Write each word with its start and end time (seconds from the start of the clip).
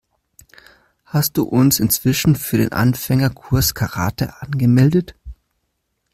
Hast 1.05 1.37
du 1.37 1.43
uns 1.43 1.79
inzwischen 1.79 2.35
für 2.35 2.57
den 2.57 2.71
Anfängerkurs 2.71 3.75
Karate 3.75 4.41
angemeldet? 4.41 5.13